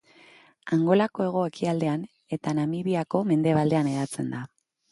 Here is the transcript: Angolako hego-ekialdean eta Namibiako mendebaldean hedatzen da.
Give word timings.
Angolako 0.77 1.25
hego-ekialdean 1.25 2.07
eta 2.39 2.55
Namibiako 2.61 3.25
mendebaldean 3.33 3.95
hedatzen 3.95 4.37
da. 4.37 4.45